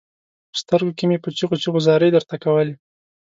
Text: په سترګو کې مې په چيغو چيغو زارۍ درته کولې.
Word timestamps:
په 0.51 0.55
سترګو 0.61 0.95
کې 0.97 1.05
مې 1.09 1.17
په 1.23 1.29
چيغو 1.37 1.61
چيغو 1.61 1.79
زارۍ 1.87 2.09
درته 2.13 2.35
کولې. 2.43 2.73